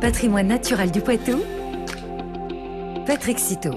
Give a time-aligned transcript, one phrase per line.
[0.00, 1.42] Patrimoine naturel du Poitou,
[3.06, 3.74] Patrick Citeau.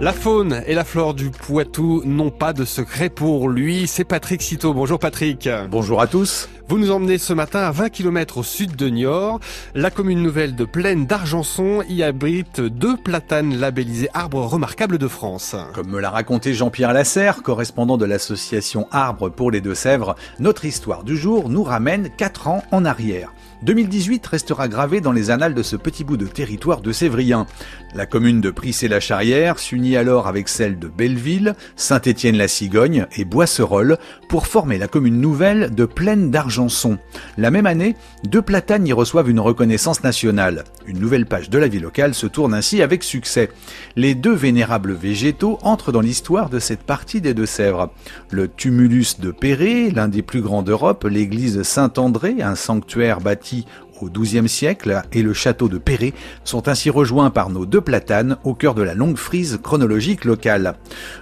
[0.00, 3.86] La faune et la flore du Poitou n'ont pas de secret pour lui.
[3.86, 4.72] C'est Patrick Citeau.
[4.72, 5.46] Bonjour Patrick.
[5.70, 6.48] Bonjour à tous.
[6.68, 9.40] Vous nous emmenez ce matin à 20 km au sud de Niort.
[9.74, 15.54] La commune nouvelle de Plaine d'Argenson y abrite deux platanes labellisés arbres remarquables de France.
[15.74, 21.04] Comme me l'a raconté Jean-Pierre Lasserre, correspondant de l'association Arbres pour les Deux-Sèvres, notre histoire
[21.04, 23.32] du jour nous ramène 4 ans en arrière.
[23.66, 27.48] 2018 restera gravé dans les annales de ce petit bout de territoire de Sévrien.
[27.96, 33.98] La commune de Prissé-la-Charrière s'unit alors avec celle de Belleville, Saint-Étienne-la-Cigogne et Boisserolles
[34.28, 36.98] pour former la commune nouvelle de Plaine d'Argenson.
[37.38, 40.62] La même année, deux platanes y reçoivent une reconnaissance nationale.
[40.86, 43.50] Une nouvelle page de la vie locale se tourne ainsi avec succès.
[43.96, 47.90] Les deux vénérables végétaux entrent dans l'histoire de cette partie des Deux-Sèvres.
[48.30, 53.55] Le tumulus de Perret, l'un des plus grands d'Europe, l'église Saint-André, un sanctuaire bâti
[54.02, 56.12] au XIIe siècle et le château de Perret
[56.44, 60.74] sont ainsi rejoints par nos deux platanes au cœur de la longue frise chronologique locale.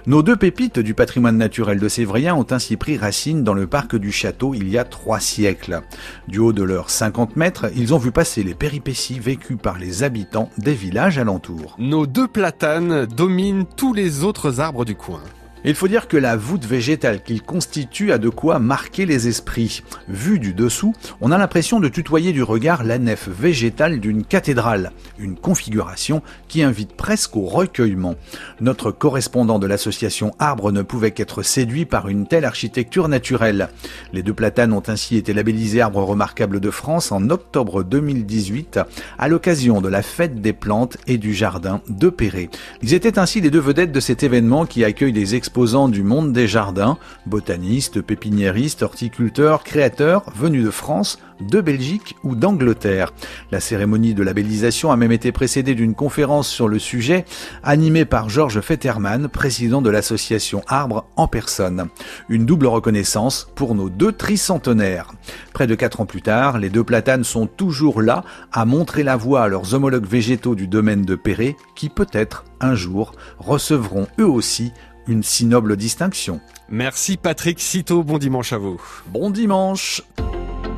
[0.07, 3.95] Nos deux pépites du patrimoine naturel de Sévrien ont ainsi pris racine dans le parc
[3.95, 5.81] du château il y a trois siècles.
[6.27, 10.03] Du haut de leurs 50 mètres, ils ont vu passer les péripéties vécues par les
[10.03, 11.75] habitants des villages alentours.
[11.79, 15.21] Nos deux platanes dominent tous les autres arbres du coin.
[15.67, 19.81] Il faut dire que la voûte végétale qu'il constitue a de quoi marquer les esprits.
[20.07, 24.91] Vu du dessous, on a l'impression de tutoyer du regard la nef végétale d'une cathédrale,
[25.17, 28.13] une configuration qui invite presque au recueillement.
[28.61, 33.69] Notre correspondant de l'association Arbre ne pouvait qu'être séduit par une telle architecture naturelle.
[34.13, 38.81] Les deux platanes ont ainsi été labellisés arbres remarquables de France en octobre 2018
[39.17, 42.51] à l'occasion de la fête des plantes et du jardin de Perret.
[42.83, 46.33] Ils étaient ainsi les deux vedettes de cet événement qui accueille des expositions du monde
[46.33, 53.13] des jardins, botanistes, pépiniéristes, horticulteurs, créateurs venus de France, de Belgique ou d'Angleterre.
[53.51, 57.23] La cérémonie de labellisation a même été précédée d'une conférence sur le sujet
[57.63, 61.87] animée par Georges Fetterman, président de l'association Arbre en personne.
[62.27, 65.13] Une double reconnaissance pour nos deux tricentenaires.
[65.53, 69.15] Près de quatre ans plus tard, les deux platanes sont toujours là à montrer la
[69.15, 74.27] voie à leurs homologues végétaux du domaine de Perret qui peut-être un jour recevront eux
[74.27, 74.73] aussi
[75.07, 76.39] une si noble distinction.
[76.69, 78.81] Merci Patrick Citeau, bon dimanche à vous.
[79.07, 80.01] Bon dimanche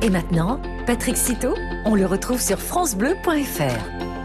[0.02, 4.07] Et maintenant, Patrick Citeau, on le retrouve sur francebleu.fr.